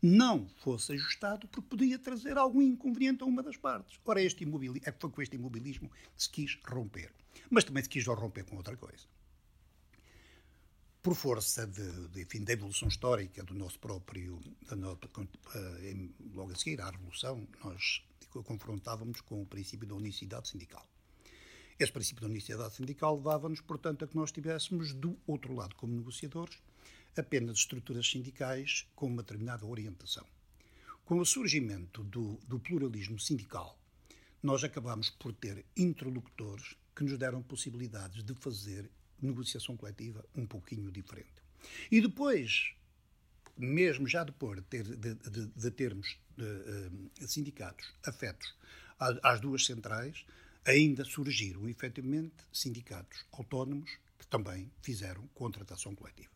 não 0.01 0.45
fosse 0.57 0.91
ajustado 0.91 1.47
porque 1.47 1.69
podia 1.69 1.97
trazer 1.97 2.37
algum 2.37 2.61
inconveniente 2.61 3.23
a 3.23 3.25
uma 3.25 3.41
das 3.41 3.55
partes. 3.55 3.97
Ora, 4.03 4.21
este 4.21 4.43
imobilismo, 4.43 4.81
é 4.85 4.91
foi 4.91 5.09
com 5.09 5.21
este 5.21 5.37
imobilismo 5.37 5.89
que 5.89 6.23
se 6.23 6.29
quis 6.29 6.59
romper. 6.67 7.13
Mas 7.49 7.63
também 7.63 7.81
se 7.81 7.87
quis 7.87 8.05
romper 8.07 8.43
com 8.43 8.57
outra 8.57 8.75
coisa. 8.75 9.05
Por 11.01 11.15
força 11.15 11.65
de, 11.65 12.07
de, 12.09 12.21
enfim, 12.21 12.43
da 12.43 12.53
evolução 12.53 12.87
histórica 12.87 13.43
do 13.43 13.55
nosso 13.55 13.79
próprio, 13.79 14.39
da 14.67 14.75
nossa, 14.75 14.99
eh, 15.55 15.95
logo 16.33 16.51
a 16.51 16.55
seguir 16.55 16.79
à 16.79 16.89
Revolução, 16.91 17.47
nós 17.63 18.03
confrontávamos 18.43 19.19
com 19.21 19.41
o 19.41 19.45
princípio 19.45 19.87
da 19.87 19.95
unicidade 19.95 20.47
sindical. 20.47 20.87
Esse 21.79 21.91
princípio 21.91 22.21
da 22.21 22.27
unicidade 22.27 22.75
sindical 22.75 23.15
levava-nos, 23.15 23.61
portanto, 23.61 24.05
a 24.05 24.07
que 24.07 24.15
nós 24.15 24.31
tivéssemos 24.31 24.93
do 24.93 25.17
outro 25.25 25.55
lado, 25.55 25.75
como 25.75 25.95
negociadores, 25.95 26.59
apenas 27.17 27.57
estruturas 27.57 28.07
sindicais 28.07 28.87
com 28.95 29.07
uma 29.07 29.23
determinada 29.23 29.65
orientação. 29.65 30.25
Com 31.03 31.19
o 31.19 31.25
surgimento 31.25 32.03
do, 32.03 32.39
do 32.47 32.59
pluralismo 32.59 33.19
sindical, 33.19 33.77
nós 34.41 34.63
acabamos 34.63 35.09
por 35.09 35.33
ter 35.33 35.65
interlocutores 35.75 36.75
que 36.95 37.03
nos 37.03 37.17
deram 37.17 37.41
possibilidades 37.41 38.23
de 38.23 38.35
fazer 38.35 38.89
negociação 39.21 39.77
coletiva 39.77 40.25
um 40.35 40.45
pouquinho 40.45 40.91
diferente. 40.91 41.41
E 41.91 42.01
depois, 42.01 42.73
mesmo 43.57 44.07
já 44.07 44.23
depois 44.23 44.59
de, 44.59 44.63
ter, 44.63 44.83
de, 44.83 45.13
de, 45.15 45.45
de 45.47 45.71
termos 45.71 46.17
de, 46.35 46.43
uh, 46.43 47.27
sindicatos 47.27 47.93
afetos 48.05 48.55
às 49.23 49.39
duas 49.39 49.65
centrais, 49.65 50.25
ainda 50.65 51.03
surgiram 51.03 51.67
efetivamente 51.67 52.35
sindicatos 52.53 53.25
autónomos 53.31 53.91
que 54.17 54.27
também 54.27 54.71
fizeram 54.81 55.27
contratação 55.33 55.95
coletiva. 55.95 56.29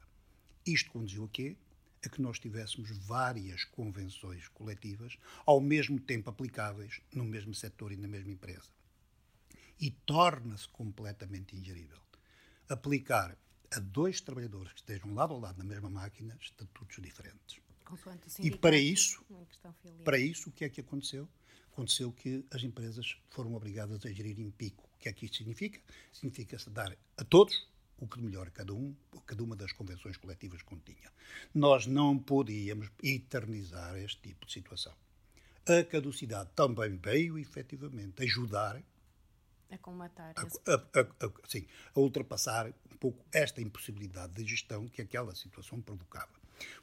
Isto 0.66 0.92
conduziu 0.92 1.26
a 1.26 1.30
quê? 1.30 1.56
A 2.04 2.10
que 2.10 2.22
nós 2.22 2.40
tivéssemos 2.40 2.90
várias 3.06 3.64
convenções 3.66 4.48
coletivas 4.48 5.18
ao 5.46 5.62
mesmo 5.62 6.00
tempo 6.00 6.30
aplicáveis 6.30 7.02
no 7.14 7.24
mesmo 7.24 7.54
setor 7.54 7.92
e 7.92 7.98
na 7.98 8.08
mesma 8.08 8.32
empresa. 8.32 8.70
E 9.80 9.92
torna-se 9.92 10.68
completamente 10.70 11.56
ingerível 11.56 12.00
aplicar 12.70 13.38
a 13.72 13.80
dois 13.80 14.22
trabalhadores 14.22 14.74
que 14.74 14.80
estejam 14.80 15.14
lado 15.14 15.34
a 15.34 15.38
lado 15.38 15.58
na 15.58 15.64
mesma 15.64 15.90
máquina 15.90 16.38
estatutos 16.40 16.98
diferentes. 17.02 17.60
E 18.40 18.52
para 18.52 18.78
isso, 18.78 19.24
para 20.04 20.18
isso, 20.18 20.50
o 20.50 20.52
que 20.52 20.66
é 20.66 20.70
que 20.70 20.82
aconteceu? 20.82 21.30
Aconteceu 21.72 22.12
que 22.12 22.46
as 22.52 22.64
empresas 22.64 23.18
foram 23.30 23.54
obrigadas 23.54 24.06
a 24.06 24.12
gerir 24.12 24.40
em 24.40 24.50
pico. 24.50 24.90
O 24.96 24.98
que 24.98 25.10
é 25.10 25.14
que 25.14 25.26
isto 25.26 25.38
significa? 25.38 25.80
Significa-se 26.12 26.70
dar 26.70 26.98
a 27.18 27.24
todos 27.24 27.68
o 27.98 28.08
que 28.08 28.18
de 28.18 28.26
melhor 28.26 28.50
cada 28.50 28.74
um, 28.74 28.96
cada 29.26 29.44
uma 29.44 29.56
das 29.56 29.72
convenções 29.72 30.18
coletivas 30.18 30.62
continha. 30.62 31.12
Nós 31.54 31.86
não 31.86 32.18
podíamos 32.18 32.90
eternizar 33.04 33.96
este 33.98 34.22
tipo 34.22 34.46
de 34.46 34.54
situação. 34.54 34.94
A 35.68 35.84
caducidade 35.84 36.50
também 36.56 36.96
veio, 36.98 37.38
efetivamente, 37.38 38.24
ajudar 38.24 38.82
a 39.72 39.78
comatar. 39.78 40.34
A, 40.36 40.42
a, 40.42 41.02
a, 41.02 41.48
sim, 41.48 41.66
a 41.94 42.00
ultrapassar 42.00 42.68
um 42.92 42.98
pouco 42.98 43.26
esta 43.32 43.62
impossibilidade 43.62 44.34
de 44.34 44.46
gestão 44.46 44.88
que 44.88 45.02
aquela 45.02 45.36
situação 45.36 45.82
provocava. 45.82 46.32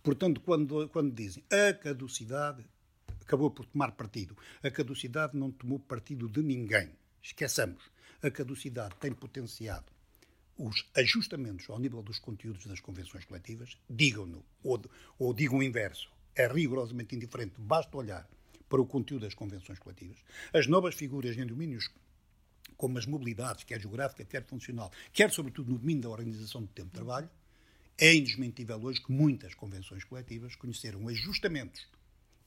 Portanto, 0.02 0.40
quando, 0.40 0.88
quando 0.88 1.12
dizem 1.12 1.42
a 1.50 1.72
caducidade 1.72 2.64
acabou 3.20 3.50
por 3.50 3.64
tomar 3.64 3.92
partido, 3.92 4.36
a 4.62 4.70
caducidade 4.70 5.36
não 5.36 5.50
tomou 5.50 5.78
partido 5.78 6.28
de 6.28 6.42
ninguém. 6.42 6.90
Esqueçamos, 7.22 7.90
a 8.22 8.30
caducidade 8.30 8.94
tem 8.96 9.12
potenciado 9.12 9.86
os 10.58 10.86
ajustamentos 10.94 11.68
ao 11.70 11.78
nível 11.78 12.02
dos 12.02 12.18
conteúdos 12.18 12.66
das 12.66 12.80
convenções 12.80 13.24
coletivas, 13.24 13.78
digam-no, 13.88 14.44
ou, 14.62 14.82
ou 15.18 15.32
digam 15.32 15.58
o 15.58 15.62
inverso, 15.62 16.12
é 16.34 16.46
rigorosamente 16.46 17.16
indiferente, 17.16 17.54
basta 17.58 17.96
olhar 17.96 18.28
para 18.68 18.80
o 18.80 18.86
conteúdo 18.86 19.22
das 19.22 19.34
convenções 19.34 19.78
coletivas. 19.78 20.18
As 20.52 20.66
novas 20.66 20.94
figuras 20.94 21.36
em 21.36 21.46
domínios 21.46 21.90
como 22.82 22.98
as 22.98 23.06
mobilidades, 23.06 23.62
quer 23.62 23.80
geográfica, 23.80 24.24
quer 24.24 24.44
funcional, 24.44 24.90
quer 25.12 25.30
sobretudo 25.30 25.70
no 25.70 25.78
domínio 25.78 26.02
da 26.02 26.08
organização 26.08 26.62
do 26.62 26.66
tempo 26.66 26.88
de 26.88 26.94
trabalho, 26.94 27.30
é 27.96 28.12
indesmentível 28.12 28.76
hoje 28.82 29.00
que 29.00 29.12
muitas 29.12 29.54
convenções 29.54 30.02
coletivas 30.02 30.56
conheceram 30.56 31.06
ajustamentos 31.06 31.86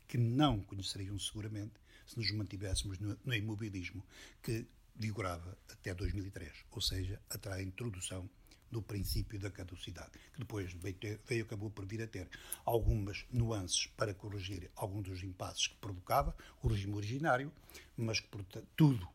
que 0.05 0.17
não 0.17 0.59
conheceriam 0.59 1.17
seguramente 1.17 1.75
se 2.05 2.17
nos 2.17 2.29
mantivéssemos 2.33 2.99
no, 2.99 3.33
imobilismo 3.33 4.05
que 4.43 4.65
vigorava 4.93 5.57
até 5.69 5.93
2003, 5.93 6.51
ou 6.69 6.81
seja, 6.81 7.17
até 7.29 7.53
a 7.53 7.63
introdução 7.63 8.29
do 8.69 8.81
princípio 8.81 9.39
da 9.39 9.49
caducidade, 9.49 10.11
que 10.33 10.39
depois 10.39 10.73
veio, 10.73 10.95
ter, 10.95 11.21
veio, 11.25 11.45
acabou 11.45 11.69
por 11.69 11.85
vir 11.85 12.01
a 12.01 12.07
ter 12.07 12.27
algumas 12.65 13.25
nuances 13.31 13.87
para 13.95 14.13
corrigir 14.13 14.69
alguns 14.75 15.03
dos 15.03 15.23
impasses 15.23 15.67
que 15.67 15.75
provocava 15.75 16.35
o 16.61 16.67
regime 16.67 16.95
originário, 16.95 17.49
mas 17.95 18.19
que, 18.19 18.27
portanto, 18.27 18.67
tudo 18.75 19.07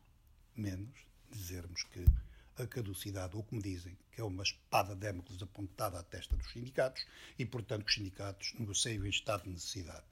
menos 0.55 1.10
dizermos 1.31 1.83
que 1.83 2.05
a 2.57 2.67
caducidade, 2.67 3.35
ou 3.35 3.43
como 3.43 3.61
dizem, 3.61 3.97
que 4.11 4.21
é 4.21 4.23
uma 4.23 4.43
espada 4.43 4.95
de 4.95 5.01
Damocles 5.01 5.41
apontada 5.41 5.99
à 5.99 6.03
testa 6.03 6.35
dos 6.35 6.51
sindicatos 6.51 7.05
e, 7.37 7.45
portanto, 7.45 7.83
que 7.83 7.89
os 7.89 7.95
sindicatos 7.95 8.53
negociam 8.59 9.05
em 9.05 9.09
estado 9.09 9.43
de 9.43 9.49
necessidade. 9.49 10.05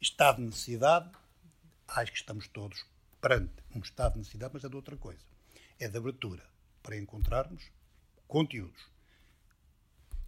Estado 0.00 0.36
de 0.36 0.42
necessidade, 0.44 1.10
acho 1.88 2.12
que 2.12 2.18
estamos 2.18 2.48
todos 2.48 2.84
perante 3.20 3.52
um 3.74 3.80
estado 3.80 4.12
de 4.12 4.18
necessidade, 4.20 4.54
mas 4.54 4.64
é 4.64 4.68
de 4.68 4.76
outra 4.76 4.96
coisa. 4.96 5.22
É 5.78 5.88
de 5.88 5.96
abertura 5.96 6.44
para 6.82 6.96
encontrarmos 6.96 7.62
conteúdos. 8.26 8.88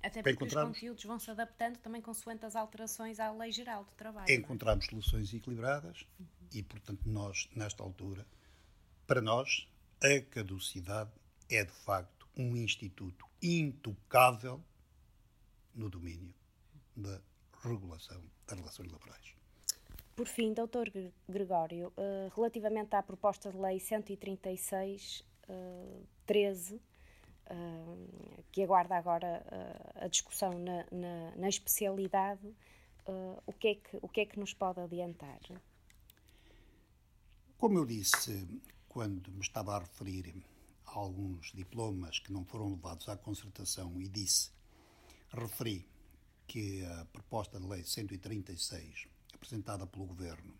Até 0.03 0.21
porque 0.21 0.31
encontrarmos, 0.31 0.73
os 0.73 0.81
conteúdos 0.81 1.05
vão 1.05 1.19
se 1.19 1.31
adaptando 1.31 1.79
também 1.79 2.03
consoante 2.03 2.45
as 2.45 2.57
alterações 2.57 3.21
à 3.21 3.31
lei 3.33 3.53
geral 3.53 3.85
do 3.85 3.93
trabalho. 3.93 4.29
É? 4.29 4.35
Encontrarmos 4.35 4.87
é? 4.87 4.91
soluções 4.91 5.33
equilibradas 5.33 6.05
uhum. 6.19 6.27
e, 6.53 6.63
portanto, 6.63 7.03
nós, 7.07 7.49
nesta 7.55 7.83
altura, 7.85 8.27
para 9.07 9.21
nós, 9.21 9.69
a 10.03 10.21
caducidade 10.21 11.11
é, 11.49 11.65
de 11.65 11.73
facto, 11.73 12.27
um 12.37 12.57
instituto 12.57 13.25
intocável 13.41 14.61
no 15.75 15.89
domínio 15.89 16.35
da 16.97 17.21
regulação 17.63 18.21
das 18.47 18.59
relações 18.59 18.91
laborais. 18.91 19.35
Por 20.17 20.27
fim, 20.27 20.53
doutor 20.53 20.91
Gregório, 21.29 21.93
eh, 21.97 22.31
relativamente 22.35 22.95
à 22.95 23.03
proposta 23.03 23.51
de 23.51 23.57
lei 23.57 23.79
136, 23.79 25.25
13, 26.27 26.75
eh, 26.75 26.81
eh, 27.47 28.43
que 28.51 28.63
aguarda 28.63 28.97
agora 28.97 29.43
a 29.95 30.09
discussão 30.09 30.59
na, 30.59 30.85
na, 30.91 31.37
na 31.37 31.49
especialidade, 31.49 32.55
o 33.47 33.53
que, 33.53 33.69
é 33.69 33.75
que, 33.75 33.99
o 34.03 34.09
que 34.09 34.21
é 34.21 34.27
que 34.27 34.39
nos 34.39 34.53
pode 34.53 34.81
adiantar? 34.81 35.41
Como 37.57 37.79
eu 37.79 37.87
disse 37.87 38.47
quando 38.93 39.33
me 39.33 39.41
estava 39.41 39.75
a 39.75 39.79
referir 39.79 40.35
a 40.87 40.99
alguns 40.99 41.51
diplomas 41.53 42.19
que 42.19 42.31
não 42.31 42.45
foram 42.45 42.69
levados 42.69 43.09
à 43.09 43.17
concertação 43.17 43.99
e 43.99 44.07
disse, 44.07 44.51
referi 45.31 45.89
que 46.47 46.85
a 46.85 47.07
proposta 47.07 47.59
de 47.59 47.67
lei 47.67 47.83
136, 47.83 49.09
apresentada 49.33 49.87
pelo 49.87 50.05
Governo, 50.05 50.55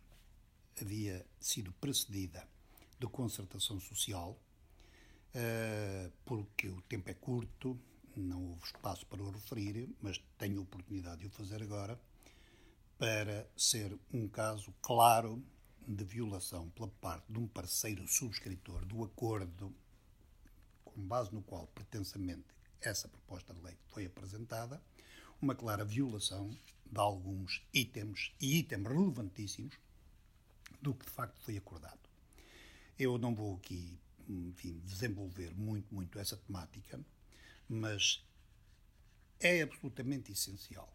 havia 0.81 1.27
sido 1.39 1.73
precedida 1.75 2.49
de 2.99 3.07
concertação 3.07 3.79
social, 3.79 4.39
eh, 5.35 6.11
porque 6.25 6.69
o 6.71 6.81
tempo 6.83 7.11
é 7.11 7.15
curto, 7.15 7.79
não 8.17 8.43
houve 8.49 8.65
espaço 8.65 9.05
para 9.07 9.23
o 9.23 9.31
referir, 9.31 9.95
mas 10.01 10.19
tenho 10.39 10.61
a 10.61 10.63
oportunidade 10.63 11.21
de 11.21 11.27
o 11.27 11.31
fazer 11.31 11.63
agora, 11.63 12.01
para 12.97 13.47
ser 13.55 13.95
um 14.11 14.27
caso 14.27 14.73
claro 14.81 15.43
de 15.87 16.05
violação 16.05 16.71
pela 16.71 16.89
parte 16.89 17.33
de 17.33 17.39
um 17.39 17.47
parceiro 17.47 18.07
subscritor 18.07 18.85
do 18.85 19.03
acordo 19.03 19.75
com 20.85 21.01
base 21.07 21.33
no 21.33 21.43
qual 21.43 21.67
pretensamente 21.69 22.45
essa 22.81 23.09
proposta 23.09 23.55
de 23.55 23.61
lei 23.61 23.77
foi 23.89 24.07
apresentada, 24.07 24.83
uma 25.41 25.55
clara 25.55 25.85
violação 25.85 26.51
de 26.85 26.99
alguns 26.99 27.65
itens 27.73 28.35
e 28.41 28.59
itens 28.59 28.87
relevantíssimos 28.87 29.77
do 30.81 30.95
que 30.95 31.07
de 31.07 31.13
facto 31.13 31.41
foi 31.41 31.57
acordado. 31.57 32.01
Eu 32.99 33.19
não 33.19 33.35
vou 33.35 33.57
aqui, 33.57 33.99
enfim, 34.29 34.79
desenvolver 34.85 35.55
muito, 35.55 35.95
muito 35.95 36.19
essa 36.19 36.37
temática, 36.37 37.01
mas 37.69 38.25
é 39.41 39.63
absolutamente 39.63 40.33
essencial 40.33 40.93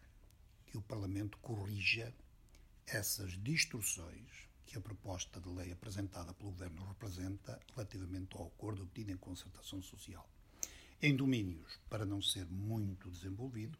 que 0.67 0.77
o 0.77 0.81
Parlamento 0.81 1.37
corrija 1.39 2.13
essas 2.85 3.31
distorções 3.41 4.46
que 4.67 4.77
a 4.77 4.81
proposta 4.81 5.39
de 5.39 5.49
lei 5.49 5.71
apresentada 5.71 6.33
pelo 6.33 6.51
Governo 6.51 6.85
representa 6.85 7.59
relativamente 7.73 8.35
ao 8.35 8.47
acordo 8.47 8.83
obtido 8.83 9.11
em 9.11 9.17
concertação 9.17 9.81
social. 9.81 10.29
Em 11.01 11.15
domínios, 11.15 11.79
para 11.89 12.05
não 12.05 12.21
ser 12.21 12.45
muito 12.45 13.09
desenvolvido, 13.09 13.79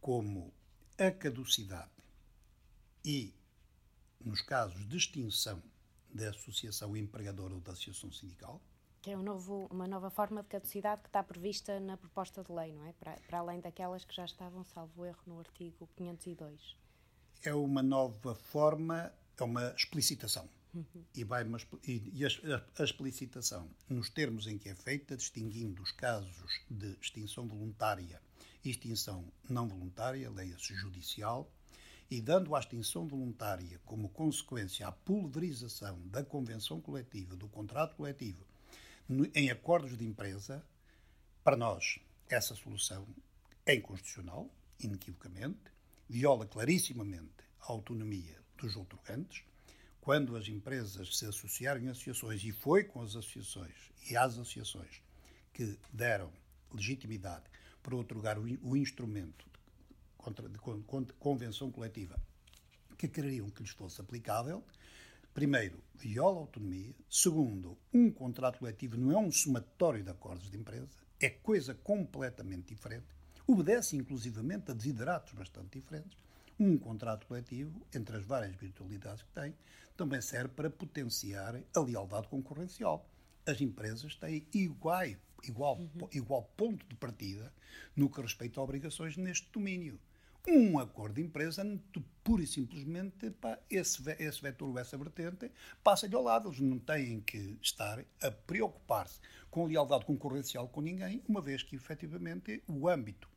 como 0.00 0.52
a 0.98 1.10
caducidade 1.10 1.90
e, 3.04 3.32
nos 4.20 4.42
casos 4.42 4.86
de 4.88 4.96
extinção 4.96 5.62
da 6.12 6.30
associação 6.30 6.96
empregadora 6.96 7.54
ou 7.54 7.60
da 7.60 7.72
associação 7.72 8.10
sindical, 8.12 8.60
que 9.00 9.10
é 9.10 9.16
um 9.16 9.22
novo, 9.22 9.66
uma 9.70 9.86
nova 9.86 10.10
forma 10.10 10.42
de 10.42 10.48
caducidade 10.48 11.00
que 11.00 11.08
está 11.08 11.22
prevista 11.22 11.80
na 11.80 11.96
proposta 11.96 12.44
de 12.44 12.52
lei, 12.52 12.72
não 12.72 12.84
é? 12.84 12.92
Para, 12.92 13.16
para 13.26 13.38
além 13.38 13.58
daquelas 13.60 14.04
que 14.04 14.14
já 14.14 14.26
estavam, 14.26 14.62
salvo 14.62 15.06
erro, 15.06 15.22
no 15.26 15.38
artigo 15.38 15.88
502. 15.96 16.76
É 17.42 17.54
uma 17.54 17.82
nova 17.82 18.34
forma 18.34 19.10
é 19.42 19.44
uma 19.46 19.74
explicitação. 19.76 20.48
Uhum. 20.72 21.04
E, 21.16 21.24
vai 21.24 21.42
uma, 21.42 21.58
e, 21.86 22.12
e 22.14 22.24
a, 22.24 22.28
a, 22.78 22.84
explicitação, 22.84 23.68
nos 23.88 24.08
termos 24.08 24.46
em 24.46 24.56
que 24.56 24.68
é 24.68 24.74
feita, 24.74 25.16
distinguindo 25.16 25.82
os 25.82 25.90
casos 25.90 26.60
de 26.70 26.96
extinção 27.00 27.46
voluntária 27.48 28.20
extinção 28.68 29.24
não 29.48 29.66
voluntária, 29.66 30.30
leia-se 30.30 30.74
judicial, 30.74 31.50
e 32.10 32.20
dando 32.20 32.54
a 32.54 32.58
extinção 32.58 33.06
voluntária 33.06 33.80
como 33.86 34.08
consequência 34.08 34.86
a 34.86 34.92
pulverização 34.92 35.98
da 36.08 36.24
convenção 36.24 36.80
coletiva, 36.80 37.36
do 37.36 37.48
contrato 37.48 37.94
coletivo, 37.94 38.44
em 39.34 39.50
acordos 39.50 39.96
de 39.96 40.04
empresa, 40.04 40.64
para 41.42 41.56
nós 41.56 42.00
essa 42.28 42.54
solução 42.54 43.06
é 43.64 43.74
inconstitucional, 43.74 44.50
inequivocamente, 44.78 45.72
viola 46.08 46.46
clarissimamente 46.46 47.44
a 47.60 47.72
autonomia 47.72 48.39
dos 48.60 48.76
outorgantes, 48.76 49.42
quando 50.00 50.36
as 50.36 50.48
empresas 50.48 51.16
se 51.16 51.26
associaram 51.26 51.80
em 51.80 51.88
associações, 51.88 52.42
e 52.44 52.52
foi 52.52 52.84
com 52.84 53.02
as 53.02 53.16
associações 53.16 53.74
e 54.08 54.16
as 54.16 54.32
associações 54.32 55.02
que 55.52 55.78
deram 55.92 56.32
legitimidade 56.72 57.44
para 57.82 57.96
otorgar 57.96 58.38
o, 58.38 58.76
instrumento 58.76 59.46
de 60.50 60.58
convenção 61.18 61.70
coletiva 61.70 62.20
que 62.96 63.08
queriam 63.08 63.48
que 63.50 63.62
lhes 63.62 63.72
fosse 63.72 64.00
aplicável, 64.00 64.62
primeiro, 65.32 65.82
viola 65.94 66.36
a 66.36 66.40
autonomia, 66.40 66.94
segundo, 67.08 67.78
um 67.92 68.10
contrato 68.10 68.58
coletivo 68.58 68.98
não 68.98 69.12
é 69.12 69.16
um 69.16 69.32
somatório 69.32 70.02
de 70.04 70.10
acordos 70.10 70.50
de 70.50 70.58
empresa, 70.58 70.88
é 71.18 71.30
coisa 71.30 71.74
completamente 71.74 72.74
diferente, 72.74 73.06
obedece 73.46 73.96
inclusivamente 73.96 74.70
a 74.70 74.74
desideratos 74.74 75.32
bastante 75.32 75.78
diferentes. 75.78 76.16
Um 76.60 76.76
contrato 76.76 77.26
coletivo, 77.26 77.86
entre 77.94 78.18
as 78.18 78.26
várias 78.26 78.54
virtualidades 78.54 79.22
que 79.22 79.32
tem, 79.32 79.56
também 79.96 80.20
serve 80.20 80.50
para 80.50 80.68
potenciar 80.68 81.58
a 81.74 81.80
lealdade 81.80 82.28
concorrencial. 82.28 83.08
As 83.46 83.62
empresas 83.62 84.14
têm 84.16 84.46
igual, 84.52 85.06
igual, 85.42 85.78
uhum. 85.78 86.08
igual 86.12 86.42
ponto 86.58 86.86
de 86.86 86.94
partida 86.96 87.50
no 87.96 88.10
que 88.10 88.20
respeita 88.20 88.60
a 88.60 88.62
obrigações 88.62 89.16
neste 89.16 89.50
domínio. 89.50 89.98
Um 90.46 90.78
acordo 90.78 91.14
de 91.14 91.22
empresa, 91.22 91.64
pura 92.22 92.42
e 92.42 92.46
simplesmente, 92.46 93.30
pá, 93.30 93.58
esse, 93.70 94.02
esse 94.18 94.42
vetor 94.42 94.68
ou 94.68 94.78
essa 94.78 94.98
vertente 94.98 95.50
passa-lhe 95.82 96.14
ao 96.14 96.22
lado. 96.22 96.48
Eles 96.48 96.60
não 96.60 96.78
têm 96.78 97.22
que 97.22 97.56
estar 97.62 98.04
a 98.20 98.30
preocupar-se 98.30 99.18
com 99.50 99.64
lealdade 99.64 100.04
concorrencial 100.04 100.68
com 100.68 100.82
ninguém, 100.82 101.22
uma 101.26 101.40
vez 101.40 101.62
que, 101.62 101.76
efetivamente, 101.76 102.62
o 102.68 102.86
âmbito 102.86 103.29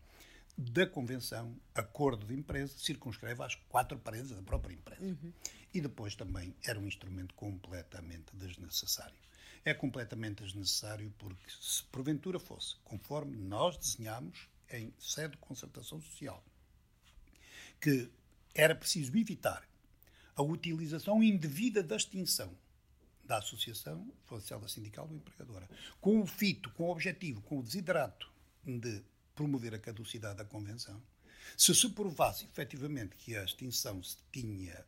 da 0.57 0.85
convenção, 0.85 1.55
acordo 1.73 2.25
de 2.25 2.33
empresa, 2.33 2.77
circunscreve 2.77 3.41
às 3.43 3.55
quatro 3.55 3.97
paredes 3.97 4.31
da 4.31 4.41
própria 4.41 4.73
empresa. 4.73 5.03
Uhum. 5.03 5.33
E 5.73 5.81
depois 5.81 6.15
também 6.15 6.55
era 6.63 6.79
um 6.79 6.87
instrumento 6.87 7.33
completamente 7.33 8.35
desnecessário. 8.35 9.15
É 9.65 9.73
completamente 9.73 10.43
desnecessário 10.43 11.11
porque, 11.17 11.49
se 11.59 11.83
porventura 11.85 12.39
fosse 12.39 12.75
conforme 12.83 13.37
nós 13.37 13.77
desenhámos 13.77 14.47
em 14.69 14.93
sede 14.99 15.31
de 15.31 15.37
concertação 15.37 16.01
social, 16.01 16.43
que 17.79 18.09
era 18.53 18.75
preciso 18.75 19.17
evitar 19.17 19.67
a 20.35 20.41
utilização 20.41 21.23
indevida 21.23 21.81
da 21.81 21.95
extinção 21.95 22.55
da 23.23 23.37
Associação 23.37 24.11
Social 24.27 24.67
Sindical 24.67 25.07
ou 25.09 25.15
Empregadora, 25.15 25.69
com 26.01 26.21
o 26.21 26.27
fito, 26.27 26.69
com 26.71 26.83
o 26.83 26.91
objetivo, 26.91 27.41
com 27.41 27.59
o 27.59 27.63
desiderato 27.63 28.31
de 28.65 29.01
promover 29.35 29.73
a 29.73 29.79
caducidade 29.79 30.37
da 30.37 30.45
Convenção, 30.45 31.01
se 31.57 31.73
se 31.75 31.89
provasse 31.89 32.45
efetivamente 32.45 33.15
que 33.15 33.35
a 33.35 33.43
extinção 33.43 34.01
tinha, 34.31 34.85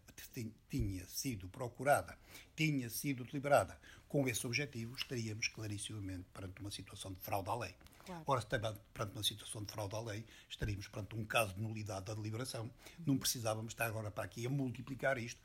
tinha 0.69 1.07
sido 1.07 1.47
procurada, 1.49 2.17
tinha 2.55 2.89
sido 2.89 3.23
deliberada 3.23 3.77
com 4.07 4.27
esse 4.27 4.45
objetivo, 4.45 4.95
estaríamos 4.95 5.47
clarissimamente 5.49 6.25
perante 6.33 6.61
uma 6.61 6.71
situação 6.71 7.13
de 7.13 7.19
fraude 7.19 7.49
à 7.49 7.55
lei. 7.55 7.75
Claro. 8.05 8.23
Ora, 8.27 8.41
se 8.41 8.47
perante 8.47 9.13
uma 9.15 9.23
situação 9.23 9.63
de 9.63 9.71
fraude 9.71 9.95
à 9.95 9.99
lei, 9.99 10.25
estaríamos 10.49 10.87
perante 10.87 11.15
um 11.15 11.25
caso 11.25 11.53
de 11.55 11.61
nulidade 11.61 12.05
da 12.05 12.13
deliberação. 12.13 12.69
Não 13.05 13.17
precisávamos 13.17 13.73
estar 13.73 13.87
agora 13.87 14.11
para 14.11 14.23
aqui 14.23 14.45
a 14.45 14.49
multiplicar 14.49 15.17
isto 15.17 15.41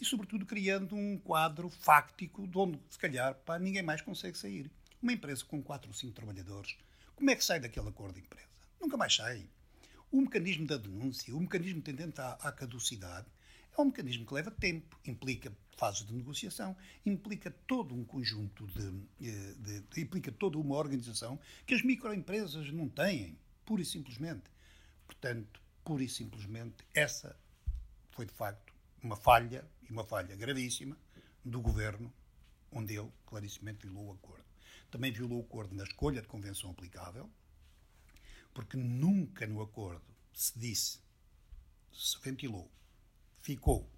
e, 0.00 0.04
sobretudo, 0.04 0.46
criando 0.46 0.94
um 0.94 1.18
quadro 1.18 1.68
fáctico 1.68 2.46
de 2.46 2.56
onde, 2.56 2.80
se 2.88 2.98
calhar, 2.98 3.34
pá, 3.34 3.58
ninguém 3.58 3.82
mais 3.82 4.00
consegue 4.00 4.38
sair. 4.38 4.70
Uma 5.02 5.12
empresa 5.12 5.44
com 5.44 5.62
quatro 5.62 5.90
ou 5.90 5.94
cinco 5.94 6.14
trabalhadores, 6.14 6.76
como 7.18 7.30
é 7.32 7.34
que 7.34 7.44
sai 7.44 7.58
daquele 7.58 7.88
acordo 7.88 8.14
de 8.14 8.20
empresa? 8.20 8.46
Nunca 8.80 8.96
mais 8.96 9.16
sai. 9.16 9.50
O 10.08 10.20
mecanismo 10.20 10.64
da 10.68 10.76
denúncia, 10.76 11.34
o 11.34 11.40
mecanismo 11.40 11.82
tendente 11.82 12.20
à, 12.20 12.34
à 12.34 12.52
caducidade, 12.52 13.26
é 13.76 13.80
um 13.80 13.86
mecanismo 13.86 14.24
que 14.24 14.32
leva 14.32 14.52
tempo, 14.52 14.96
implica 15.04 15.52
fases 15.76 16.06
de 16.06 16.14
negociação, 16.14 16.76
implica 17.04 17.50
todo 17.66 17.92
um 17.92 18.04
conjunto 18.04 18.68
de, 18.68 19.28
eh, 19.28 19.54
de, 19.58 19.80
de, 19.80 20.00
implica 20.00 20.30
toda 20.30 20.58
uma 20.58 20.76
organização 20.76 21.40
que 21.66 21.74
as 21.74 21.82
microempresas 21.82 22.72
não 22.72 22.88
têm, 22.88 23.36
pura 23.66 23.82
e 23.82 23.84
simplesmente. 23.84 24.44
Portanto, 25.04 25.60
pura 25.84 26.04
e 26.04 26.08
simplesmente, 26.08 26.84
essa 26.94 27.36
foi 28.12 28.26
de 28.26 28.32
facto 28.32 28.72
uma 29.02 29.16
falha, 29.16 29.68
e 29.82 29.92
uma 29.92 30.04
falha 30.04 30.36
gravíssima, 30.36 30.96
do 31.44 31.60
governo, 31.60 32.12
onde 32.70 32.96
ele 32.96 33.10
clarissimamente 33.26 33.88
violou 33.88 34.06
o 34.06 34.12
acordo. 34.12 34.47
Também 34.90 35.12
violou 35.12 35.40
o 35.40 35.44
acordo 35.44 35.74
na 35.74 35.84
escolha 35.84 36.22
de 36.22 36.28
convenção 36.28 36.70
aplicável, 36.70 37.30
porque 38.54 38.76
nunca 38.76 39.46
no 39.46 39.60
acordo 39.62 40.04
se 40.32 40.58
disse, 40.58 41.00
se 41.92 42.18
ventilou, 42.20 42.70
ficou, 43.42 43.90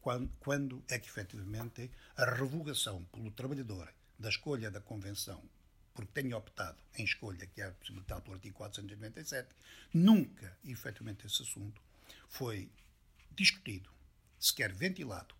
quando, 0.00 0.28
quando 0.38 0.84
é 0.88 0.98
que 0.98 1.08
efetivamente 1.08 1.90
a 2.16 2.24
revogação 2.26 3.04
pelo 3.06 3.30
trabalhador 3.30 3.92
da 4.18 4.28
escolha 4.28 4.70
da 4.70 4.80
convenção, 4.80 5.42
porque 5.94 6.12
tenha 6.22 6.36
optado 6.36 6.78
em 6.96 7.04
escolha, 7.04 7.46
que 7.46 7.62
é 7.62 7.70
possibilitado 7.70 8.22
pelo 8.22 8.34
artigo 8.34 8.56
497, 8.56 9.48
nunca, 9.92 10.56
efetivamente, 10.64 11.26
esse 11.26 11.42
assunto 11.42 11.80
foi 12.28 12.70
discutido, 13.30 13.90
sequer 14.38 14.72
ventilado, 14.72 15.34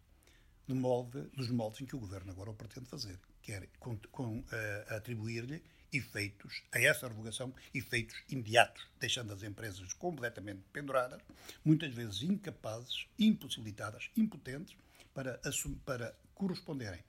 de 0.67 0.75
molde, 0.75 1.23
dos 1.35 1.51
moldes 1.51 1.83
em 1.83 1.87
que 1.87 1.97
o 1.97 2.01
Governo 2.01 2.33
agora 2.33 2.51
o 2.51 2.55
pretende 2.55 2.87
fazer, 2.87 3.19
quer 3.45 3.69
com, 3.79 3.97
com 4.11 4.39
uh, 4.39 4.45
atribuir-lhe 4.89 5.63
efeitos, 5.93 6.63
a 6.73 6.81
essa 6.81 7.07
revogação, 7.07 7.55
efeitos 7.73 8.17
imediatos, 8.29 8.85
deixando 8.99 9.33
as 9.33 9.43
empresas 9.43 9.93
completamente 9.93 10.63
penduradas, 10.73 11.23
muitas 11.65 11.93
vezes 11.95 12.23
incapazes, 12.23 13.07
impossibilitadas, 13.19 14.11
impotentes 14.17 14.77
para, 15.13 15.41
para 15.85 16.17
corresponderem 16.35 17.01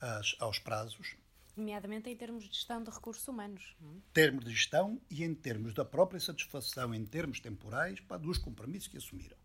às, 0.00 0.36
aos 0.38 0.58
prazos. 0.58 1.16
Nomeadamente 1.56 2.10
em 2.10 2.16
termos 2.16 2.44
de 2.44 2.52
gestão 2.52 2.82
de 2.82 2.90
recursos 2.90 3.26
humanos. 3.26 3.74
Em 3.80 4.02
termos 4.12 4.44
de 4.44 4.50
gestão 4.50 5.00
e 5.08 5.24
em 5.24 5.34
termos 5.34 5.72
da 5.72 5.84
própria 5.84 6.20
satisfação, 6.20 6.94
em 6.94 7.06
termos 7.06 7.40
temporais, 7.40 8.00
para, 8.00 8.18
dos 8.18 8.36
compromissos 8.36 8.88
que 8.88 8.98
assumiram. 8.98 9.38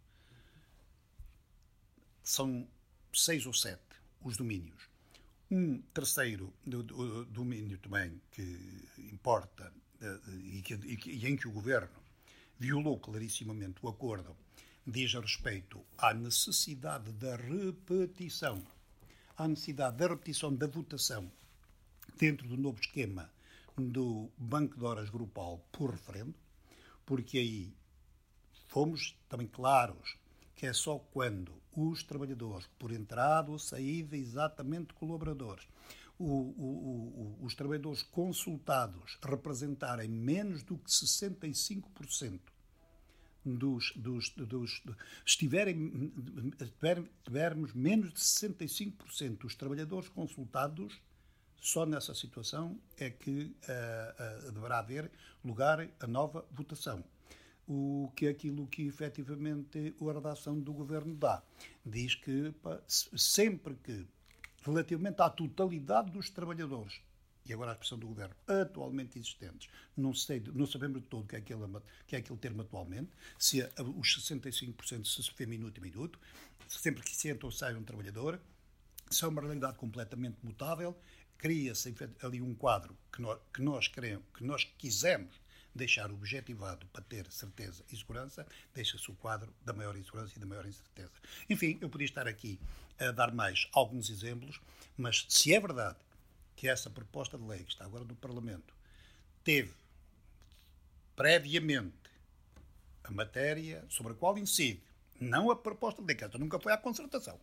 São 2.21 2.67
seis 3.13 3.45
ou 3.45 3.53
sete 3.53 3.81
os 4.21 4.35
domínios 4.35 4.89
um 5.51 5.81
terceiro 5.93 6.53
do, 6.65 6.83
do, 6.83 7.25
domínio 7.25 7.77
também 7.79 8.21
que 8.31 8.87
importa 9.11 9.73
eh, 10.01 10.19
e, 10.43 10.61
que, 10.61 10.73
e, 10.75 11.27
em 11.27 11.35
que 11.35 11.47
o 11.47 11.51
governo 11.51 11.99
violou 12.59 12.99
clarissimamente 12.99 13.79
o 13.81 13.89
acordo 13.89 14.35
diz 14.85 15.13
respeito 15.13 15.83
à 15.97 16.13
necessidade 16.13 17.11
da 17.13 17.35
repetição, 17.35 18.61
à 19.37 19.47
necessidade 19.47 19.97
da 19.97 20.07
repetição 20.07 20.53
da 20.55 20.67
votação 20.67 21.31
dentro 22.17 22.47
do 22.47 22.57
novo 22.57 22.79
esquema 22.79 23.31
do 23.77 24.29
Banco 24.37 24.77
de 24.77 24.83
Horas 24.83 25.09
Grupal 25.09 25.65
por 25.71 25.91
referendo, 25.91 26.35
porque 27.05 27.37
aí 27.37 27.73
fomos 28.67 29.15
também 29.27 29.47
claros 29.47 30.17
que 30.59 30.65
é 30.65 30.73
só 30.73 30.99
quando 30.99 31.53
os 31.73 32.03
trabalhadores, 32.03 32.67
por 32.77 32.91
entrada 32.91 33.49
ou 33.49 33.57
saída 33.57 34.17
exatamente 34.17 34.93
colaboradores, 34.93 35.65
o, 36.17 36.25
o, 36.25 37.37
o, 37.39 37.45
os 37.45 37.55
trabalhadores 37.55 38.03
consultados 38.03 39.17
representarem 39.23 40.09
menos 40.09 40.61
do 40.61 40.77
que 40.77 40.89
65% 40.89 42.41
dos, 43.45 43.93
dos, 43.95 44.31
dos, 44.31 44.83
estiverem, 45.25 46.11
tivermos 47.23 47.73
menos 47.73 48.11
de 48.11 48.19
65% 48.19 49.37
dos 49.37 49.55
trabalhadores 49.55 50.09
consultados, 50.09 51.01
só 51.55 51.85
nessa 51.85 52.13
situação 52.13 52.77
é 52.97 53.09
que 53.09 53.55
uh, 53.69 54.49
uh, 54.49 54.51
deverá 54.51 54.79
haver 54.79 55.09
lugar 55.41 55.89
a 56.01 56.07
nova 56.07 56.45
votação 56.51 57.01
o 57.69 58.11
que 58.15 58.25
é 58.25 58.29
aquilo 58.31 58.65
que 58.65 58.87
efetivamente 58.87 59.93
a 60.01 60.11
redação 60.11 60.59
do 60.59 60.73
governo 60.73 61.15
dá. 61.15 61.43
Diz 61.85 62.15
que 62.15 62.51
pá, 62.63 62.81
sempre 62.87 63.75
que, 63.75 64.07
relativamente 64.63 65.21
à 65.21 65.29
totalidade 65.29 66.09
dos 66.09 66.31
trabalhadores, 66.31 66.99
e 67.45 67.53
agora 67.53 67.69
a 67.69 67.73
expressão 67.73 67.99
do 67.99 68.07
governo, 68.07 68.35
atualmente 68.47 69.19
existentes, 69.19 69.69
não, 69.95 70.15
sei, 70.15 70.41
não 70.53 70.65
sabemos 70.65 71.01
de 71.01 71.07
todo 71.07 71.23
o 71.23 71.27
que 71.27 71.35
é 71.35 71.39
aquele, 71.39 71.61
que 72.07 72.15
é 72.15 72.19
aquele 72.19 72.39
termo 72.39 72.63
atualmente, 72.63 73.11
se 73.37 73.61
os 73.95 74.17
65% 74.17 75.05
se 75.05 75.31
vê 75.37 75.45
minuto 75.45 75.79
a 75.79 75.81
minuto, 75.81 76.19
sempre 76.67 77.03
que 77.03 77.15
se 77.15 77.29
entra 77.29 77.45
ou 77.45 77.51
sai 77.51 77.75
um 77.75 77.83
trabalhador, 77.83 78.41
se 79.11 79.23
é 79.23 79.27
uma 79.27 79.41
realidade 79.41 79.77
completamente 79.77 80.37
mutável, 80.43 80.99
cria-se 81.37 81.93
ali 82.23 82.41
um 82.41 82.55
quadro 82.55 82.97
que 83.11 83.21
nós, 83.21 83.39
que 83.53 83.61
nós 83.61 83.87
queremos, 83.87 84.25
que 84.33 84.43
nós 84.43 84.63
quisemos 84.77 85.39
deixar 85.79 86.11
objetivado 86.11 86.85
para 86.87 87.01
ter 87.01 87.25
certeza 87.31 87.83
e 87.91 87.97
segurança, 87.97 88.45
deixa-se 88.73 89.09
o 89.09 89.15
quadro 89.15 89.53
da 89.63 89.73
maior 89.73 89.95
insegurança 89.97 90.33
e 90.35 90.39
da 90.39 90.45
maior 90.45 90.65
incerteza. 90.65 91.11
Enfim, 91.49 91.77
eu 91.81 91.89
podia 91.89 92.05
estar 92.05 92.27
aqui 92.27 92.59
a 92.99 93.11
dar 93.11 93.33
mais 93.33 93.67
alguns 93.71 94.09
exemplos, 94.09 94.59
mas 94.97 95.25
se 95.29 95.53
é 95.53 95.59
verdade 95.59 95.97
que 96.55 96.67
essa 96.67 96.89
proposta 96.89 97.37
de 97.37 97.45
lei 97.45 97.63
que 97.63 97.71
está 97.71 97.85
agora 97.85 98.03
no 98.03 98.15
Parlamento 98.15 98.73
teve 99.43 99.73
previamente 101.15 101.95
a 103.03 103.11
matéria 103.11 103.83
sobre 103.89 104.13
a 104.13 104.15
qual 104.15 104.37
incide, 104.37 104.83
não 105.19 105.49
a 105.49 105.55
proposta 105.55 106.01
de 106.01 106.07
lei, 106.07 106.15
que 106.15 106.23
esta 106.23 106.37
nunca 106.37 106.59
foi 106.59 106.73
à 106.73 106.77
concertação, 106.77 107.39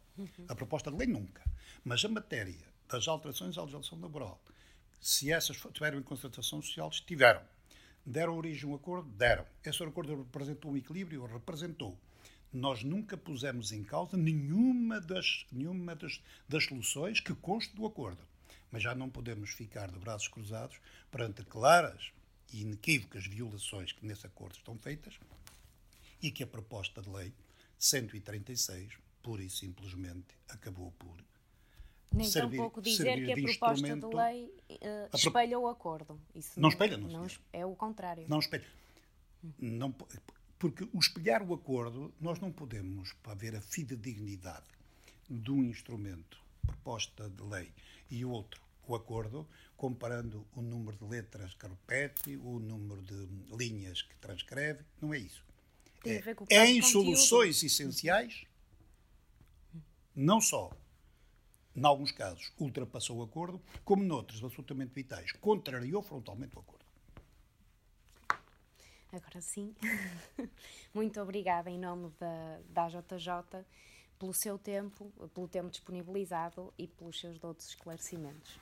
a 0.48 0.54
proposta 0.54 0.90
de 0.90 0.96
lei 0.96 1.06
nunca, 1.06 1.42
mas 1.84 2.04
a 2.04 2.08
matéria 2.08 2.66
das 2.88 3.08
alterações 3.08 3.56
à 3.56 3.62
legislação 3.62 3.98
laboral, 4.00 4.40
se 5.00 5.32
essas 5.32 5.56
tiveram 5.72 5.98
em 5.98 6.02
concertação 6.02 6.60
social, 6.60 6.88
estiveram. 6.90 7.42
Deram 8.08 8.36
origem 8.36 8.68
a 8.68 8.72
um 8.72 8.76
acordo? 8.76 9.10
Deram. 9.10 9.44
Esse 9.64 9.82
acordo 9.82 10.16
representou 10.18 10.70
um 10.70 10.76
equilíbrio? 10.76 11.26
Representou. 11.26 11.98
Nós 12.52 12.84
nunca 12.84 13.16
pusemos 13.16 13.72
em 13.72 13.82
causa 13.82 14.16
nenhuma 14.16 15.00
das, 15.00 15.44
nenhuma 15.50 15.96
das, 15.96 16.22
das 16.48 16.64
soluções 16.64 17.18
que 17.18 17.34
conste 17.34 17.74
do 17.74 17.84
acordo. 17.84 18.22
Mas 18.70 18.84
já 18.84 18.94
não 18.94 19.10
podemos 19.10 19.50
ficar 19.50 19.90
de 19.90 19.98
braços 19.98 20.28
cruzados 20.28 20.78
perante 21.10 21.42
claras 21.44 22.12
e 22.52 22.60
inequívocas 22.60 23.26
violações 23.26 23.90
que 23.90 24.06
nesse 24.06 24.24
acordo 24.24 24.54
estão 24.54 24.78
feitas 24.78 25.18
e 26.22 26.30
que 26.30 26.44
a 26.44 26.46
proposta 26.46 27.02
de 27.02 27.10
lei 27.10 27.32
136, 27.76 28.92
pura 29.20 29.42
e 29.42 29.50
simplesmente, 29.50 30.28
acabou 30.48 30.92
por 30.92 31.16
nem 32.16 32.26
servir, 32.28 32.56
pouco 32.56 32.80
dizer 32.80 33.24
que 33.24 33.32
a 33.32 33.36
proposta 33.36 33.96
de 33.96 34.06
lei 34.06 34.44
uh, 34.70 35.16
espelha 35.16 35.58
o 35.58 35.68
acordo. 35.68 36.20
Isso 36.34 36.52
não, 36.56 36.62
não 36.62 36.68
espelha, 36.70 36.96
não, 36.96 37.08
não 37.08 37.26
É 37.52 37.64
o 37.64 37.74
contrário. 37.74 38.24
Não 38.28 38.38
espelha. 38.38 38.66
Não, 39.58 39.94
porque 40.58 40.88
o 40.92 40.98
espelhar 40.98 41.42
o 41.42 41.54
acordo, 41.54 42.12
nós 42.20 42.40
não 42.40 42.50
podemos, 42.50 43.12
para 43.22 43.34
ver 43.34 43.54
a 43.54 43.60
fidedignidade 43.60 44.64
de 45.28 45.50
um 45.50 45.62
instrumento, 45.62 46.40
proposta 46.62 47.28
de 47.28 47.42
lei, 47.42 47.70
e 48.10 48.24
outro, 48.24 48.60
o 48.86 48.94
acordo, 48.94 49.46
comparando 49.76 50.46
o 50.54 50.62
número 50.62 50.96
de 50.96 51.04
letras 51.04 51.54
que 51.54 51.66
repete, 51.66 52.36
o 52.36 52.58
número 52.58 53.02
de 53.02 53.28
linhas 53.54 54.02
que 54.02 54.16
transcreve, 54.16 54.84
não 55.00 55.12
é 55.12 55.18
isso. 55.18 55.44
É, 56.48 56.66
em 56.66 56.80
soluções 56.82 57.62
essenciais, 57.62 58.44
não 60.14 60.40
só 60.40 60.70
em 61.76 61.84
alguns 61.84 62.10
casos, 62.10 62.52
ultrapassou 62.58 63.18
o 63.18 63.22
acordo, 63.22 63.60
como 63.84 64.02
noutros 64.02 64.42
absolutamente 64.42 64.94
vitais, 64.94 65.30
contrariou 65.32 66.02
frontalmente 66.02 66.56
o 66.56 66.60
acordo. 66.60 66.86
Agora 69.12 69.40
sim. 69.40 69.74
Muito 70.92 71.20
obrigada 71.20 71.70
em 71.70 71.78
nome 71.78 72.12
da, 72.18 72.60
da 72.70 72.88
JJ 72.88 73.64
pelo 74.18 74.32
seu 74.32 74.58
tempo, 74.58 75.12
pelo 75.34 75.46
tempo 75.46 75.70
disponibilizado 75.70 76.72
e 76.78 76.86
pelos 76.86 77.20
seus 77.20 77.42
outros 77.44 77.68
esclarecimentos. 77.68 78.58